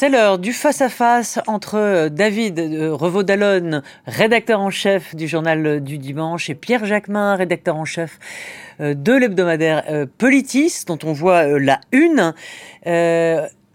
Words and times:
C'est 0.00 0.10
l'heure 0.10 0.38
du 0.38 0.52
face-à-face 0.52 1.40
entre 1.48 2.06
David 2.08 2.60
Revaud-Dallon, 2.60 3.82
rédacteur 4.06 4.60
en 4.60 4.70
chef 4.70 5.16
du 5.16 5.26
journal 5.26 5.82
du 5.82 5.98
dimanche, 5.98 6.48
et 6.48 6.54
Pierre 6.54 6.84
Jacquemin, 6.84 7.34
rédacteur 7.34 7.74
en 7.74 7.84
chef 7.84 8.20
euh, 8.80 8.94
de 8.94 9.12
l'hebdomadaire 9.12 9.82
euh, 9.90 10.06
Politis, 10.06 10.84
dont 10.86 11.00
on 11.02 11.12
voit 11.12 11.48
euh, 11.48 11.58
la 11.58 11.80
une. 11.90 12.32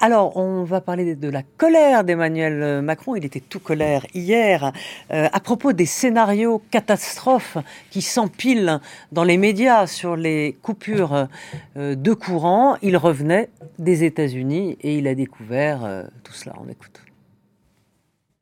Alors, 0.06 0.36
on 0.36 0.66
va 0.66 0.82
parler 0.82 1.16
de 1.16 1.30
la 1.30 1.44
colère 1.44 2.04
d'Emmanuel 2.04 2.82
Macron. 2.82 3.16
Il 3.16 3.24
était 3.24 3.40
tout 3.40 3.62
colère 3.62 4.06
hier 4.14 4.74
à 5.10 5.40
propos 5.40 5.72
des 5.72 5.86
scénarios 5.86 6.62
catastrophes 6.72 7.58
qui 7.90 8.02
s'empilent 8.02 8.82
dans 9.14 9.24
les 9.24 9.38
médias 9.38 9.88
sur 9.88 10.18
les 10.18 10.58
coupures 10.62 11.30
de 11.78 12.14
courant. 12.14 12.76
Il 12.82 12.98
revenait 12.98 13.48
des 13.80 14.04
États-Unis 14.04 14.78
et 14.82 14.98
il 14.98 15.08
a 15.08 15.16
découvert 15.16 16.04
tout 16.26 16.34
cela. 16.34 16.54
On 16.62 16.70
écoute. 16.70 17.02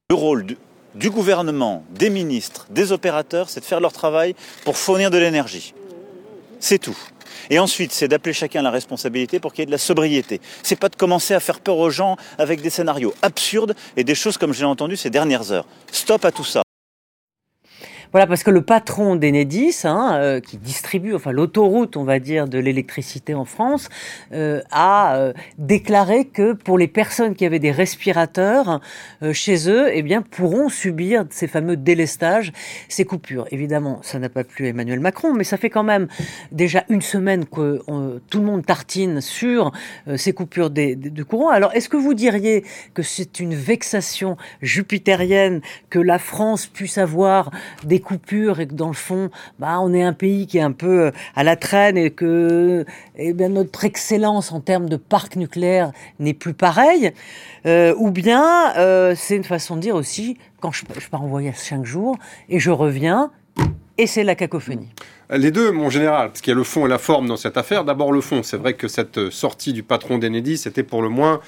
Le 0.09 0.16
rôle 0.16 0.48
du, 0.48 0.58
du 0.95 1.12
gouvernement, 1.12 1.84
des 1.91 2.09
ministres, 2.09 2.66
des 2.72 2.91
opérateurs, 2.91 3.52
c'est 3.52 3.59
de 3.59 3.66
faire 3.66 3.81
leur 3.81 3.94
travail 3.94 4.34
pour 4.66 4.78
fournir 4.78 5.12
de 5.12 5.20
l'énergie. 5.20 5.75
C'est 6.59 6.80
tout. 6.80 6.98
Et 7.50 7.59
ensuite, 7.59 7.91
c'est 7.91 8.08
d'appeler 8.08 8.34
chacun 8.34 8.59
à 8.59 8.63
la 8.63 8.72
responsabilité 8.72 9.40
pour 9.40 9.54
qu'il 9.54 9.62
y 9.62 9.63
ait 9.63 9.66
de 9.68 9.72
la 9.72 9.77
sobriété. 9.77 10.41
C'est 10.63 10.80
pas 10.80 10.90
de 10.90 10.95
commencer 10.95 11.34
à 11.34 11.40
faire 11.40 11.59
peur 11.59 11.77
aux 11.77 11.90
gens 11.90 12.17
avec 12.38 12.62
des 12.62 12.70
scénarios 12.70 13.14
absurdes 13.22 13.76
et 13.98 14.04
des 14.04 14.16
choses 14.16 14.38
comme 14.38 14.54
j'ai 14.54 14.66
entendu 14.66 14.95
ces 14.95 15.09
dernières 15.09 15.52
heures. 15.52 15.66
Stop 15.91 16.26
à 16.26 16.31
tout 16.31 16.44
ça. 16.44 16.62
Voilà, 18.12 18.28
parce 18.28 18.44
que 18.44 18.52
le 18.52 18.62
patron 18.62 19.16
d'Enedis, 19.16 19.84
hein, 19.86 20.12
euh, 20.16 20.40
qui 20.42 20.58
distribue, 20.58 21.16
enfin 21.16 21.32
l'autoroute, 21.32 21.96
on 21.96 22.04
va 22.04 22.20
dire, 22.20 22.46
de 22.46 22.60
l'électricité 22.60 23.34
en 23.34 23.46
France, 23.46 23.88
euh, 24.34 24.62
a 24.70 25.16
euh, 25.16 25.34
déclaré 25.58 26.26
que 26.26 26.52
pour 26.52 26.78
les 26.78 26.90
personnes 26.90 27.36
qui 27.36 27.45
avaient 27.45 27.59
des 27.59 27.72
respirateurs 27.72 28.81
chez 29.31 29.70
eux, 29.70 29.90
eh 29.94 30.02
bien, 30.02 30.22
pourront 30.22 30.68
subir 30.68 31.26
ces 31.30 31.48
fameux 31.48 31.78
délestages, 31.78 32.52
ces 32.90 33.06
coupures. 33.06 33.45
Évidemment, 33.52 34.00
ça 34.02 34.20
n'a 34.20 34.28
pas 34.28 34.44
plu 34.44 34.68
Emmanuel 34.68 35.00
Macron, 35.00 35.34
mais 35.34 35.46
ça 35.46 35.56
fait 35.56 35.70
quand 35.70 35.84
même 35.84 36.08
déjà 36.52 36.84
une 36.90 37.02
semaine 37.02 37.46
que 37.46 37.81
tout 38.30 38.40
le 38.40 38.46
monde 38.46 38.66
tartine 38.66 39.22
sur 39.22 39.72
ces 40.16 40.34
coupures 40.34 40.70
de, 40.70 40.96
de 40.96 41.23
courant. 41.23 41.50
Alors, 41.50 41.73
est-ce 41.73 41.88
que 41.88 41.98
vous 41.98 42.14
diriez 42.14 42.66
que 42.94 43.03
c'est 43.03 43.40
une 43.40 43.53
vexation 43.53 44.38
jupitérienne 44.62 45.62
que 45.90 46.00
la 46.00 46.20
France 46.20 46.68
puisse 46.68 46.98
avoir 46.98 47.52
des 47.84 48.00
coupures 48.02 48.59
et 48.59 48.67
que 48.67 48.73
dans 48.73 48.88
le 48.88 48.94
fond, 48.94 49.30
bah, 49.59 49.80
on 49.80 49.94
est 49.94 50.03
un 50.03 50.13
pays 50.13 50.47
qui 50.47 50.57
est 50.57 50.61
un 50.61 50.71
peu 50.71 51.05
euh, 51.05 51.11
à 51.35 51.44
la 51.44 51.55
traîne 51.55 51.97
et 51.97 52.11
que 52.11 52.85
eh 53.16 53.33
bien, 53.33 53.49
notre 53.49 53.85
excellence 53.85 54.52
en 54.52 54.59
termes 54.59 54.89
de 54.89 54.97
parc 54.97 55.35
nucléaire 55.35 55.91
n'est 56.19 56.33
plus 56.33 56.53
pareille. 56.53 57.11
Euh, 57.66 57.94
ou 57.97 58.11
bien 58.11 58.75
euh, 58.77 59.13
c'est 59.16 59.35
une 59.35 59.44
façon 59.44 59.75
de 59.75 59.81
dire 59.81 59.95
aussi, 59.95 60.38
quand 60.59 60.72
je, 60.72 60.83
pars 61.09 61.23
en 61.23 61.27
voyage 61.27 61.57
cinq 61.57 61.85
jours 61.85 62.17
et 62.49 62.59
je 62.59 62.72
reviens, 62.72 63.31
et 63.97 64.07
c'est 64.07 64.23
la 64.23 64.35
cacophonie. 64.35 64.89
Les 65.29 65.52
deux, 65.52 65.72
mon 65.72 65.89
général, 65.89 66.29
parce 66.29 66.41
qu'il 66.41 66.52
y 66.52 66.55
a 66.55 66.57
le 66.57 66.63
fond 66.63 66.85
et 66.85 66.89
la 66.89 66.97
forme 66.97 67.27
dans 67.27 67.38
cette 67.38 67.55
affaire. 67.55 67.85
D'abord 67.85 68.11
le 68.11 68.19
fond. 68.19 68.44
C'est 68.44 68.57
vrai 68.57 68.73
que 68.73 68.88
cette 68.89 69.29
sortie 69.29 69.72
du 69.72 69.83
patron 69.83 70.17
d'Enedis 70.17 70.63
était 70.66 70.83
pour 70.83 71.02
le 71.02 71.09
moins 71.09 71.39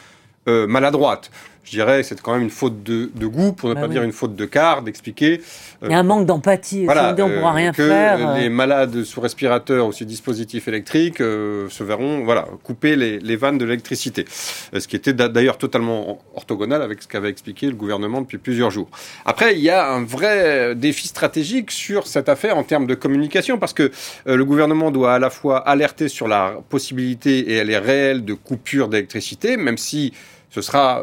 maladroite 0.45 1.31
je 1.63 1.71
dirais, 1.71 2.03
c'est 2.03 2.21
quand 2.21 2.33
même 2.33 2.41
une 2.41 2.49
faute 2.49 2.83
de, 2.83 3.09
goût, 3.25 3.53
pour 3.53 3.69
ne 3.69 3.73
bah 3.73 3.81
pas 3.81 3.87
dire 3.87 4.03
une 4.03 4.11
faute 4.11 4.35
de 4.35 4.45
quart, 4.45 4.81
d'expliquer. 4.81 5.41
Il 5.81 5.91
y 5.91 5.93
a 5.93 5.99
un 5.99 6.03
manque 6.03 6.25
d'empathie. 6.25 6.85
Voilà, 6.85 7.15
on 7.17 7.29
pourra 7.29 7.51
euh, 7.51 7.55
rien 7.55 7.71
que 7.71 7.87
faire. 7.87 8.35
Les 8.35 8.49
malades 8.49 9.03
sous 9.03 9.21
respirateur 9.21 9.87
ou 9.87 9.93
sous 9.93 10.03
dispositifs 10.03 10.67
électriques 10.67 11.21
euh, 11.21 11.69
se 11.69 11.83
verront, 11.83 12.25
voilà, 12.25 12.47
couper 12.63 12.95
les, 12.97 13.35
vannes 13.37 13.57
de 13.57 13.65
l'électricité. 13.65 14.25
Euh, 14.73 14.79
ce 14.81 14.87
qui 14.87 14.97
était 14.97 15.13
d'ailleurs 15.13 15.57
totalement 15.57 16.19
orthogonal 16.35 16.81
avec 16.81 17.01
ce 17.01 17.07
qu'avait 17.07 17.29
expliqué 17.29 17.67
le 17.67 17.75
gouvernement 17.75 18.21
depuis 18.21 18.37
plusieurs 18.37 18.69
jours. 18.69 18.89
Après, 19.25 19.55
il 19.55 19.61
y 19.61 19.69
a 19.69 19.89
un 19.89 20.03
vrai 20.03 20.75
défi 20.75 21.07
stratégique 21.07 21.71
sur 21.71 22.07
cette 22.07 22.27
affaire 22.27 22.57
en 22.57 22.63
termes 22.63 22.87
de 22.87 22.95
communication, 22.95 23.57
parce 23.57 23.73
que 23.73 23.89
le 24.25 24.45
gouvernement 24.45 24.91
doit 24.91 25.13
à 25.13 25.19
la 25.19 25.29
fois 25.29 25.59
alerter 25.59 26.09
sur 26.09 26.27
la 26.27 26.57
possibilité 26.69 27.39
et 27.51 27.53
elle 27.55 27.69
est 27.69 27.77
réelle 27.77 28.25
de 28.25 28.33
coupure 28.33 28.89
d'électricité, 28.89 29.55
même 29.55 29.77
si 29.77 30.13
ce 30.49 30.61
sera 30.61 31.01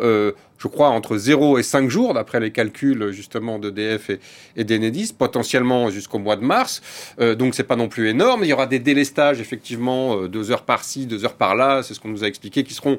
je 0.60 0.69
crois, 0.69 0.88
entre 0.91 1.16
0 1.16 1.59
et 1.59 1.62
5 1.62 1.88
jours, 1.88 2.15
d'après 2.15 2.38
les 2.38 2.50
calculs 2.50 3.10
justement 3.12 3.59
d'EDF 3.59 4.10
et, 4.10 4.21
et 4.56 4.65
d'Enedis, 4.65 5.15
potentiellement 5.16 5.88
jusqu'au 5.88 6.19
mois 6.19 6.37
de 6.37 6.44
mars. 6.44 6.82
Euh, 7.19 7.34
donc 7.34 7.54
c'est 7.54 7.65
pas 7.65 7.76
non 7.76 7.88
plus 7.88 8.09
énorme. 8.09 8.44
Il 8.44 8.48
y 8.48 8.53
aura 8.53 8.66
des 8.66 8.78
délestages, 8.78 9.41
effectivement, 9.41 10.16
euh, 10.16 10.28
deux 10.28 10.50
heures 10.50 10.65
par-ci, 10.65 11.06
deux 11.06 11.25
heures 11.25 11.34
par-là, 11.34 11.82
c'est 11.82 11.94
ce 11.94 12.00
qu'on 12.00 12.09
nous 12.09 12.25
a 12.25 12.26
expliqué, 12.26 12.62
qui 12.62 12.75
seront 12.75 12.98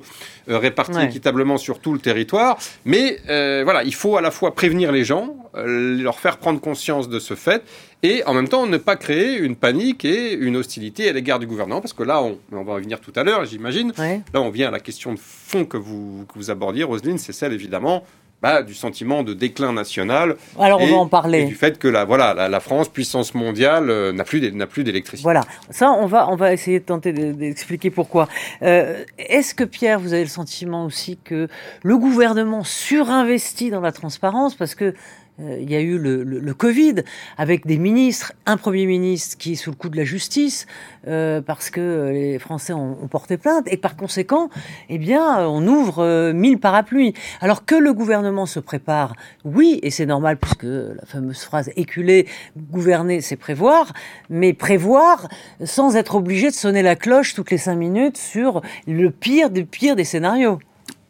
euh, 0.50 0.58
répartis 0.58 1.00
équitablement 1.04 1.58
sur 1.58 1.80
tout 1.80 1.94
le 1.94 2.00
territoire. 2.00 2.58
Mais 2.86 3.20
euh, 3.30 3.62
voilà, 3.64 3.84
il 3.84 3.94
faut 3.94 4.18
à 4.18 4.22
la 4.22 4.32
fois 4.32 4.56
prévenir 4.56 4.92
les 4.92 5.04
gens, 5.04 5.36
leur 5.54 6.20
faire 6.20 6.38
prendre 6.38 6.60
conscience 6.60 7.10
de 7.10 7.20
ce 7.20 7.36
fait, 7.36 7.64
et 8.04 8.24
en 8.26 8.34
même 8.34 8.48
temps 8.48 8.66
ne 8.68 8.78
pas 8.78 8.96
créer 8.96 9.38
une 9.38 9.56
panique 9.56 10.06
et 10.06 10.34
une 10.34 10.56
hostilité 10.56 11.10
à 11.10 11.14
l'égard 11.14 11.40
du 11.40 11.48
gouvernement, 11.48 11.82
parce 11.82 11.94
que 11.94 12.04
là, 12.04 12.22
on, 12.24 12.38
on 12.52 12.64
va 12.64 12.76
revenir 12.76 13.00
tout 13.00 13.14
à 13.16 13.24
l'heure, 13.24 13.46
j'imagine, 13.46 13.94
là 13.98 14.42
on 14.42 14.50
vient 14.50 14.70
à 14.70 14.72
la 14.72 14.80
question 14.80 15.14
de 15.14 15.20
fond 15.20 15.66
que 15.66 15.78
vous, 15.78 16.26
que 16.28 16.34
vous 16.36 16.52
abordiez, 16.52 16.84
Roselyne, 16.84 17.18
c'est 17.18 17.34
celle 17.34 17.54
évidemment 17.54 18.04
bah, 18.42 18.64
du 18.64 18.74
sentiment 18.74 19.22
de 19.24 19.34
déclin 19.34 19.72
national. 19.72 20.36
Alors 20.60 20.82
on 20.82 20.88
va 20.88 20.96
en 20.96 21.08
parler. 21.08 21.42
Et 21.42 21.46
du 21.46 21.56
fait 21.56 21.78
que 21.78 21.88
la, 21.88 22.06
voilà, 22.06 22.50
la, 22.50 22.60
France, 22.60 22.90
puissance 22.90 23.36
mondiale, 23.36 23.90
euh, 23.90 24.12
n'a 24.12 24.24
plus 24.24 24.84
d'électricité. 24.84 25.24
Voilà, 25.24 25.44
ça 25.70 25.92
on 25.92 26.08
va 26.08 26.28
on 26.30 26.36
va 26.36 26.52
essayer 26.52 26.80
de 26.80 26.86
tenter 26.86 27.14
d'expliquer 27.14 27.92
pourquoi. 27.92 28.28
Euh, 28.64 29.04
Est-ce 29.20 29.54
que 29.54 29.64
Pierre, 29.64 30.00
vous 30.00 30.14
avez 30.14 30.24
le 30.24 30.30
sentiment 30.30 30.86
aussi 30.86 31.20
que 31.24 31.48
le 31.84 31.98
gouvernement 31.98 32.64
surinvestit 32.64 33.70
dans 33.70 33.82
la 33.82 33.92
transparence? 33.92 34.56
Parce 34.56 34.74
que 34.74 34.86
euh, 34.86 34.94
il 35.60 35.70
y 35.70 35.76
a 35.76 35.82
eu 35.82 35.98
le, 35.98 36.24
le, 36.24 36.54
Covid 36.54 36.96
avec 37.38 37.66
des 37.66 37.78
ministres, 37.78 38.34
un 38.46 38.58
Premier 38.58 38.86
ministre 38.86 39.38
qui 39.38 39.54
est 39.54 39.56
sous 39.56 39.72
le 39.72 39.76
coup 39.76 39.90
de 39.90 39.98
la 39.98 40.04
justice 40.04 40.68
euh, 41.08 41.42
parce 41.42 41.70
que 41.70 42.10
les 42.12 42.40
Français 42.40 42.74
ont, 42.74 42.96
porté 43.10 43.38
plainte 43.38 43.66
et 43.68 43.78
par 43.78 43.96
conséquent, 43.96 44.50
eh 44.90 44.98
bien, 44.98 45.48
on 45.48 45.66
ouvre 45.68 46.04
euh, 46.04 46.34
mille 46.34 46.60
parapluies. 46.60 47.14
Alors 47.42 47.66
que 47.66 47.76
le 47.76 47.94
gouvernement 47.94 48.46
se 48.46 48.60
prépare, 48.60 49.16
oui, 49.44 49.80
et 49.84 49.90
c'est 49.90 50.06
normal 50.06 50.38
puisque 50.38 50.64
la 50.64 51.06
fameuse 51.06 51.42
phrase 51.42 51.72
éculée, 51.76 52.28
gouverner, 52.72 53.22
c'est 53.22 53.36
prévoir, 53.36 53.94
mais 54.30 54.54
prévoir 54.54 55.28
sans 55.64 55.96
être 55.96 56.16
obligé 56.16 56.50
de 56.50 56.56
sonner 56.56 56.84
la 56.84 56.96
cloche 56.96 57.34
toutes 57.34 57.52
les 57.52 57.58
cinq 57.58 57.76
minutes 57.76 58.18
sur 58.18 58.62
le 58.88 59.10
pire 59.10 59.50
du 59.50 59.66
pire 59.66 59.96
des 59.96 60.04
scénarios 60.04 60.60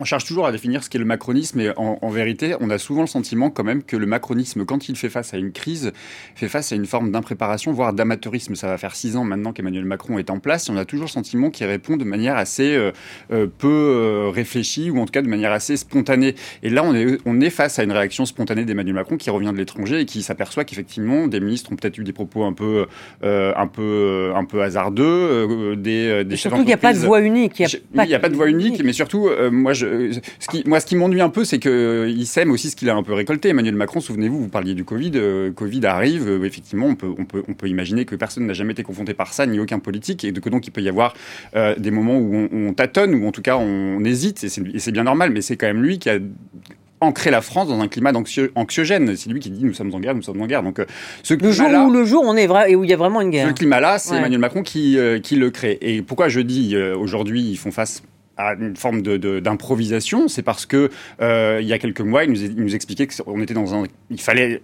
on 0.02 0.04
cherche 0.04 0.26
toujours 0.26 0.48
à 0.48 0.52
définir 0.52 0.84
ce 0.84 0.90
qu'est 0.90 0.98
le 0.98 1.06
macronisme 1.06 1.60
et 1.60 1.70
en, 1.78 2.10
vérité, 2.10 2.56
on 2.60 2.72
a 2.72 2.80
souvent 2.80 3.02
le 3.02 3.08
sentiment 3.08 3.52
quand 3.52 3.64
même 3.64 3.84
que 3.84 3.96
le 3.96 4.08
macronisme, 4.08 4.66
quand 4.66 4.90
il 4.90 4.96
fait 4.96 5.10
face 5.10 5.36
à 5.36 5.38
une 5.38 5.52
crise, 5.52 5.92
fait 6.34 6.48
face 6.48 6.72
à 6.72 6.76
une 6.76 6.88
forme 6.88 7.12
d'impréparation, 7.12 7.72
voire 7.72 7.94
d'amateurisme. 7.94 8.56
Ça 8.56 8.66
va 8.66 8.80
faire 8.80 8.96
six 8.96 9.16
ans 9.16 9.24
maintenant 9.24 9.54
qu'Emmanuel 9.54 9.86
Macron 9.86 10.18
est 10.18 10.32
en 10.32 10.40
place 10.40 10.70
et 10.70 10.72
on 10.72 10.78
a 10.78 10.86
toujours 10.86 11.06
le 11.06 11.12
sentiment 11.12 11.52
qu'il 11.52 11.68
répond 11.68 11.98
de 11.98 12.04
manière 12.04 12.36
assez 12.36 12.76
euh, 12.76 12.92
euh, 13.32 13.46
peu 13.46 13.68
euh, 13.68 14.30
réfléchie 14.34 14.90
ou 14.90 15.00
en 15.00 15.06
tout 15.06 15.12
cas 15.12 15.22
de 15.22 15.28
manière 15.28 15.52
assez 15.52 15.78
spontanée. 15.78 16.34
Et 16.64 16.72
là, 16.72 16.84
on 16.84 16.96
est, 16.96 17.20
on 17.28 17.40
est 17.40 17.52
face 17.52 17.78
à 17.78 17.84
une 17.84 17.92
réaction 17.92 18.26
spontanée 18.26 18.66
d'Emmanuel 18.66 18.96
Macron 18.96 19.18
qui 19.18 19.30
revient 19.30 19.52
de 19.54 19.58
l'étranger 19.58 20.00
et 20.00 20.06
qui 20.06 20.24
s'aperçoit 20.24 20.64
qu'effectivement, 20.64 21.28
des 21.28 21.40
ministres 21.40 21.72
ont 21.72 21.76
peut-être 21.76 22.00
eu 22.00 22.04
des 22.04 22.14
propos 22.14 22.44
un 22.44 22.54
peu, 22.54 22.88
un 23.22 23.68
peu, 23.68 24.32
un 24.36 24.46
peu 24.46 24.64
hasardeux, 24.64 25.76
des, 25.78 26.26
des 26.26 26.36
Surtout 26.38 26.58
qu'il 26.58 26.66
n'y 26.66 26.74
a 26.74 26.78
pas 26.78 26.94
de 26.94 26.98
voix 26.98 27.22
unique. 27.22 27.60
Il 27.60 28.02
n'y 28.08 28.16
a, 28.16 28.20
pas 28.20 28.30
de 28.30 28.36
voix 28.36 28.50
unique, 28.50 28.84
mais 28.84 28.94
surtout, 28.94 29.30
moi, 29.52 29.74
je, 29.74 29.91
euh, 29.92 30.14
ce 30.40 30.48
qui, 30.48 30.64
moi, 30.66 30.80
ce 30.80 30.86
qui 30.86 30.96
m'ennuie 30.96 31.22
un 31.22 31.30
peu, 31.30 31.44
c'est 31.44 31.60
qu'il 31.60 31.72
euh, 31.72 32.26
sème 32.26 32.52
aussi 32.52 32.70
ce 32.70 32.76
qu'il 32.76 32.90
a 32.90 32.96
un 32.96 33.04
peu 33.04 33.14
récolté. 33.14 33.50
Emmanuel 33.50 33.76
Macron, 33.76 34.00
souvenez-vous, 34.00 34.40
vous 34.40 34.48
parliez 34.48 34.74
du 34.74 34.84
Covid. 34.84 35.12
Euh, 35.16 35.52
Covid 35.52 35.86
arrive, 35.86 36.44
effectivement, 36.44 36.88
on 36.88 36.96
peut, 36.96 37.14
on, 37.18 37.26
peut, 37.26 37.44
on 37.48 37.54
peut 37.54 37.68
imaginer 37.68 38.06
que 38.06 38.16
personne 38.16 38.46
n'a 38.46 38.54
jamais 38.54 38.72
été 38.72 38.84
confronté 38.84 39.14
par 39.14 39.34
ça, 39.34 39.46
ni 39.46 39.60
aucun 39.60 39.80
politique, 39.80 40.24
et 40.24 40.34
que 40.34 40.50
donc 40.50 40.68
il 40.68 40.72
peut 40.72 40.82
y 40.82 40.90
avoir 40.90 41.14
des 41.78 41.92
moments 41.92 42.18
où 42.18 42.48
on, 42.52 42.74
tâtonne, 42.74 43.16
ou 43.16 43.28
en 43.28 43.32
tout 43.32 43.42
cas 43.42 43.58
on, 43.58 44.04
hésite, 44.04 44.44
et 44.44 44.50
c'est 44.50 44.92
bien 44.92 45.04
normal, 45.04 45.32
mais 45.32 45.42
c'est 45.42 45.58
quand 45.58 45.68
même 45.68 45.84
lui 45.84 46.00
qui 46.00 46.10
a 46.10 46.18
ancré 47.00 47.32
la 47.32 47.42
France 47.42 47.68
dans 47.68 47.80
un 47.80 47.88
climat 47.88 48.12
anxiogène. 48.56 49.16
C'est 49.16 49.30
lui 49.30 49.40
qui 49.40 49.50
dit 49.50 49.64
nous 49.64 49.74
sommes 49.74 49.94
en 49.94 50.00
guerre, 50.00 50.16
nous 50.16 50.22
sommes 50.22 50.42
en 50.42 50.48
guerre. 50.48 50.64
Donc 50.64 50.82
ce 51.24 51.34
le 51.34 51.52
jour 51.52 51.68
où 51.68 51.92
le 51.92 52.06
jour 52.06 52.24
on 52.26 52.36
est 52.36 52.48
vrai 52.48 52.72
et 52.72 52.76
où 52.76 52.84
il 52.84 52.90
y 52.90 52.94
a 52.94 52.98
vraiment 52.98 53.22
une 53.22 53.30
guerre. 53.30 53.50
Ce 53.50 53.54
climat-là, 53.54 54.00
c'est 54.00 54.16
Emmanuel 54.16 54.40
Macron 54.40 54.64
qui, 54.64 54.98
qui 55.24 55.36
le 55.36 55.50
crée. 55.50 55.78
Et 55.82 56.02
pourquoi 56.02 56.30
je 56.30 56.40
dis 56.40 56.76
aujourd'hui 56.78 57.42
ils 57.42 57.58
font 57.58 57.72
face 57.72 58.04
une 58.60 58.76
forme 58.76 59.02
d'improvisation, 59.02 60.28
c'est 60.28 60.44
parce 60.44 60.66
que 60.66 60.90
euh, 61.22 61.60
il 61.62 61.68
y 61.68 61.74
a 61.74 61.80
quelques 61.80 62.02
mois, 62.02 62.24
il 62.24 62.32
nous, 62.32 62.44
il 62.44 62.56
nous 62.56 62.76
un, 63.74 63.84
il 64.10 64.22
fallait 64.22 64.62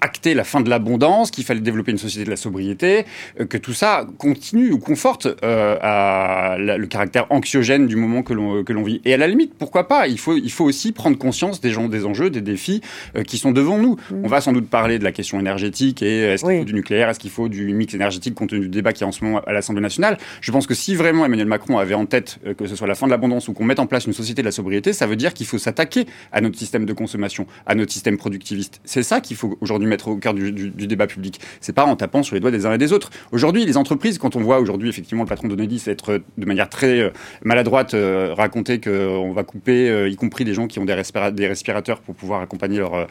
acter 0.00 0.34
la 0.34 0.44
fin 0.44 0.60
de 0.60 0.70
l'abondance, 0.70 1.30
qu'il 1.30 1.44
fallait 1.44 1.60
développer 1.60 1.92
une 1.92 1.98
société 1.98 2.24
de 2.24 2.30
la 2.30 2.36
sobriété, 2.36 3.04
euh, 3.40 3.46
que 3.46 3.56
tout 3.56 3.72
ça 3.72 4.06
continue 4.18 4.70
ou 4.72 4.78
conforte 4.78 5.26
euh, 5.44 5.76
à 5.80 6.56
le 6.58 6.86
caractère 6.86 7.26
anxiogène 7.30 7.86
du 7.86 7.96
moment 7.96 8.22
que 8.22 8.32
l'on 8.32 8.62
que 8.64 8.72
l'on 8.72 8.82
vit. 8.82 9.00
Et 9.04 9.14
à 9.14 9.16
la 9.16 9.26
limite, 9.26 9.54
pourquoi 9.54 9.88
pas 9.88 10.08
Il 10.08 10.18
faut 10.18 10.36
il 10.36 10.50
faut 10.50 10.64
aussi 10.64 10.92
prendre 10.92 11.18
conscience 11.18 11.60
des 11.60 11.70
gens, 11.70 11.88
des 11.88 12.04
enjeux, 12.04 12.30
des 12.30 12.40
défis 12.40 12.80
euh, 13.16 13.22
qui 13.22 13.38
sont 13.38 13.52
devant 13.52 13.78
nous. 13.78 13.96
Mm. 14.10 14.24
On 14.24 14.28
va 14.28 14.40
sans 14.40 14.52
doute 14.52 14.68
parler 14.68 14.98
de 14.98 15.04
la 15.04 15.12
question 15.12 15.40
énergétique 15.40 16.02
et 16.02 16.22
est-ce 16.22 16.44
qu'il 16.44 16.58
faut 16.58 16.64
du 16.64 16.74
nucléaire, 16.74 17.08
est-ce 17.08 17.18
qu'il 17.18 17.30
faut 17.30 17.48
du 17.48 17.72
mix 17.72 17.94
énergétique 17.94 18.34
compte 18.34 18.50
tenu 18.50 18.62
du 18.62 18.68
débat 18.68 18.92
qui 18.92 19.04
est 19.04 19.06
en 19.06 19.12
ce 19.12 19.24
moment 19.24 19.40
à 19.46 19.52
l'Assemblée 19.52 19.82
nationale. 19.82 20.18
Je 20.40 20.52
pense 20.52 20.66
que 20.66 20.74
si 20.74 20.94
vraiment 20.94 21.24
Emmanuel 21.24 21.46
Macron 21.46 21.78
avait 21.78 21.94
en 21.94 22.06
tête 22.06 22.38
que 22.56 22.66
ce 22.66 22.76
soit 22.76 22.86
la 22.86 22.94
fin 22.94 23.06
de 23.06 23.10
l'abondance 23.10 23.48
ou 23.48 23.52
qu'on 23.52 23.64
mette 23.64 23.78
en 23.78 23.86
place 23.86 24.06
une 24.06 24.12
société 24.12 24.42
de 24.42 24.46
la 24.46 24.52
sobriété, 24.52 24.92
ça 24.92 25.06
veut 25.06 25.16
dire 25.16 25.34
qu'il 25.34 25.46
faut 25.46 25.58
s'attaquer 25.58 26.06
à 26.32 26.40
notre 26.40 26.58
système 26.58 26.84
de 26.84 26.92
consommation, 26.92 27.46
à 27.66 27.74
notre 27.74 27.92
système 27.92 28.16
productiviste. 28.16 28.80
C'est 28.84 29.02
ça 29.02 29.20
qu'il 29.20 29.36
faut 29.36 29.56
aujourd'hui 29.60 29.87
mettre 29.88 30.08
au 30.08 30.16
cœur 30.16 30.34
du, 30.34 30.52
débat 30.52 31.06
public. 31.06 31.40
C'est 31.60 31.74
pas 31.74 31.84
en 31.84 31.96
tapant 31.96 32.22
sur 32.22 32.34
les 32.34 32.40
doigts 32.40 32.50
des 32.50 32.66
uns 32.66 32.72
et 32.72 32.78
des 32.78 32.92
autres. 32.92 33.10
Aujourd'hui, 33.32 33.64
les 33.64 33.76
entreprises, 33.76 34.18
quand 34.18 34.36
on 34.36 34.40
voit 34.40 34.60
aujourd'hui 34.60 34.88
effectivement 34.88 35.22
le 35.22 35.28
patron 35.28 35.48
de 35.48 35.56
Nedis 35.56 35.84
être 35.86 36.20
de 36.36 36.46
manière 36.46 36.68
très 36.68 37.00
euh, 37.00 37.10
maladroite 37.44 37.94
euh, 37.94 38.34
raconter 38.36 38.80
qu'on 38.80 39.32
va 39.32 39.42
couper, 39.44 39.88
euh, 39.88 40.08
y 40.08 40.16
compris 40.16 40.44
des 40.44 40.54
gens 40.54 40.66
qui 40.66 40.78
ont 40.78 40.84
des, 40.84 40.94
respirateurs 40.94 42.00
pour 42.00 42.14
pouvoir 42.14 42.42
accompagner 42.42 42.78
leur, 42.78 43.06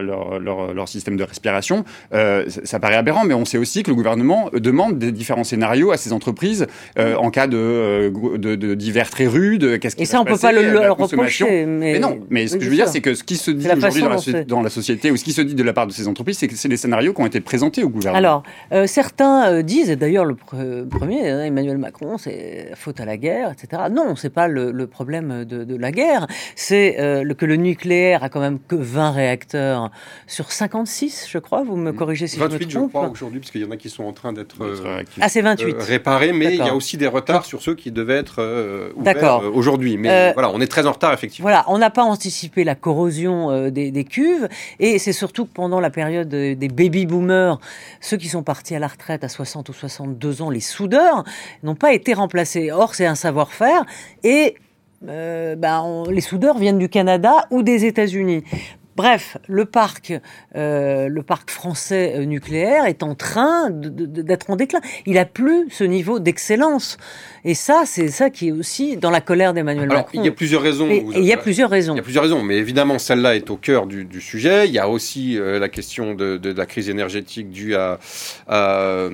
leur, 0.00 0.88
système 0.88 1.16
de 1.16 1.24
respiration, 1.24 1.84
ça, 2.10 2.78
paraît 2.80 2.96
aberrant, 2.96 3.24
mais 3.24 3.34
on 3.34 3.44
sait 3.44 3.58
aussi 3.58 3.82
que 3.82 3.90
le 3.90 3.96
gouvernement 3.96 4.48
demande 4.52 4.98
des 4.98 5.12
différents 5.12 5.44
scénarios 5.44 5.90
à 5.90 5.96
ces 5.96 6.12
entreprises 6.12 6.66
en 6.96 7.30
cas 7.30 7.46
de, 7.46 8.12
de, 8.36 8.74
d'hiver 8.74 9.10
très 9.10 9.26
rude. 9.26 9.78
Qu'est-ce 9.80 9.96
qui 9.96 10.02
Et 10.02 10.06
ça, 10.06 10.20
on 10.20 10.24
peut 10.24 10.38
pas 10.38 10.52
le, 10.52 10.62
leur 10.70 10.96
reprocher. 10.96 11.66
Mais... 11.66 11.98
non, 11.98 12.20
mais 12.30 12.46
ce 12.46 12.56
que 12.56 12.64
je 12.64 12.70
veux 12.70 12.76
dire, 12.76 12.88
c'est 12.88 13.00
que 13.00 13.14
ce 13.14 13.24
qui 13.24 13.36
se 13.36 13.50
dit 13.50 13.68
aujourd'hui 13.68 14.02
dans, 14.02 14.56
dans 14.56 14.62
la 14.62 14.70
société 14.70 15.10
ou 15.10 15.16
ce 15.16 15.24
qui 15.24 15.32
se 15.32 15.42
dit 15.42 15.54
de 15.54 15.62
la 15.62 15.72
part 15.72 15.86
de 15.86 15.92
ces 15.98 16.08
entreprises, 16.08 16.38
c'est 16.38 16.48
que 16.48 16.54
c'est 16.54 16.68
les 16.68 16.76
scénarios 16.76 17.12
qui 17.12 17.20
ont 17.20 17.26
été 17.26 17.40
présentés 17.40 17.84
au 17.84 17.88
gouvernement. 17.88 18.18
Alors, 18.18 18.42
euh, 18.72 18.86
certains 18.86 19.52
euh, 19.52 19.62
disent, 19.62 19.90
et 19.90 19.96
d'ailleurs 19.96 20.24
le 20.24 20.34
premier, 20.34 21.28
hein, 21.28 21.44
Emmanuel 21.44 21.78
Macron, 21.78 22.18
c'est 22.18 22.70
faute 22.74 23.00
à 23.00 23.04
la 23.04 23.16
guerre, 23.16 23.52
etc. 23.52 23.82
Non, 23.90 24.16
c'est 24.16 24.30
pas 24.30 24.48
le, 24.48 24.86
problème 24.86 25.44
de, 25.44 25.76
la 25.76 25.92
guerre, 25.92 26.26
c'est 26.56 26.98
euh, 26.98 27.34
que 27.34 27.44
le 27.44 27.56
nucléaire 27.56 28.22
a 28.22 28.28
quand 28.28 28.40
même 28.40 28.58
que 28.58 28.74
20 28.74 29.10
réacteurs 29.10 29.90
sur 30.26 30.50
56, 30.50 31.28
je 31.30 31.38
crois. 31.38 31.62
Vous 31.62 31.76
me 31.76 31.92
corrigez 31.92 32.26
si 32.26 32.38
je 32.38 32.42
me 32.42 32.48
trompe. 32.48 32.70
je 32.70 32.78
crois 32.88 33.08
aujourd'hui, 33.08 33.40
parce 33.40 33.50
qu'il 33.50 33.60
y 33.60 33.64
en 33.64 33.70
a 33.70 33.76
qui 33.76 33.90
sont 33.90 34.04
en 34.04 34.12
train 34.12 34.32
d'être 34.32 34.56
ah, 35.20 35.28
c'est 35.28 35.42
28. 35.42 35.76
réparés, 35.78 36.32
mais 36.32 36.54
il 36.54 36.58
y 36.58 36.68
a 36.68 36.74
aussi 36.74 36.96
des 36.96 37.06
retards 37.06 37.44
sur 37.44 37.62
ceux 37.62 37.74
qui 37.74 37.90
devaient 37.90 38.16
être 38.16 38.92
ouverts 38.96 39.42
aujourd'hui. 39.54 39.96
Mais 39.96 40.32
voilà, 40.32 40.50
on 40.50 40.60
est 40.60 40.66
très 40.66 40.86
en 40.86 40.92
retard 40.92 41.12
effectivement. 41.12 41.44
Voilà, 41.44 41.64
on 41.68 41.78
n'a 41.78 41.90
pas 41.90 42.04
anticipé 42.04 42.64
la 42.64 42.74
corrosion 42.74 43.68
des, 43.70 43.90
des 43.90 44.04
cuves, 44.04 44.48
et 44.78 44.98
c'est 44.98 45.12
surtout 45.12 45.44
que 45.44 45.52
pendant 45.52 45.80
la 45.80 45.87
période 45.90 46.28
des 46.28 46.68
baby-boomers, 46.68 47.58
ceux 48.00 48.16
qui 48.16 48.28
sont 48.28 48.42
partis 48.42 48.74
à 48.74 48.78
la 48.78 48.88
retraite 48.88 49.24
à 49.24 49.28
60 49.28 49.68
ou 49.68 49.72
62 49.72 50.42
ans, 50.42 50.50
les 50.50 50.60
soudeurs, 50.60 51.24
n'ont 51.62 51.74
pas 51.74 51.92
été 51.92 52.14
remplacés. 52.14 52.70
Or, 52.70 52.94
c'est 52.94 53.06
un 53.06 53.14
savoir-faire 53.14 53.84
et 54.22 54.56
euh, 55.06 55.54
ben, 55.54 56.02
les 56.10 56.20
soudeurs 56.20 56.58
viennent 56.58 56.78
du 56.78 56.88
Canada 56.88 57.46
ou 57.50 57.62
des 57.62 57.84
États-Unis. 57.84 58.42
Bref, 58.98 59.36
le 59.46 59.64
parc, 59.64 60.12
euh, 60.56 61.06
le 61.06 61.22
parc 61.22 61.52
français 61.52 62.14
euh, 62.16 62.24
nucléaire 62.24 62.84
est 62.86 63.04
en 63.04 63.14
train 63.14 63.70
d'être 63.70 64.50
en 64.50 64.56
déclin. 64.56 64.80
Il 65.06 65.18
a 65.18 65.24
plus 65.24 65.70
ce 65.70 65.84
niveau 65.84 66.18
d'excellence. 66.18 66.96
Et 67.44 67.54
ça, 67.54 67.84
c'est 67.86 68.08
ça 68.08 68.28
qui 68.28 68.48
est 68.48 68.50
aussi 68.50 68.96
dans 68.96 69.10
la 69.10 69.20
colère 69.20 69.54
d'Emmanuel 69.54 69.86
Macron. 69.86 70.18
Il 70.20 70.24
y 70.24 70.28
a 70.28 70.32
plusieur 70.32 70.62
raisons. 70.62 70.90
Et, 70.90 71.04
il 71.14 71.22
y 71.22 71.32
a 71.32 71.36
plusieurs 71.36 71.70
raisons. 71.70 71.94
Il 71.94 71.98
y 71.98 72.00
a 72.00 72.02
plusieurs 72.02 72.24
raisons, 72.24 72.42
mais 72.42 72.56
évidemment, 72.56 72.98
celle-là 72.98 73.36
est 73.36 73.50
au 73.50 73.56
cœur 73.56 73.86
du, 73.86 74.20
sujet. 74.20 74.66
Il 74.66 74.74
y 74.74 74.80
a 74.80 74.88
aussi 74.88 75.38
euh, 75.38 75.60
la 75.60 75.68
question 75.68 76.14
de, 76.14 76.40
la 76.44 76.66
crise 76.66 76.88
énergétique 76.90 77.50
due 77.50 77.76
à, 77.76 78.00
à 78.48 79.08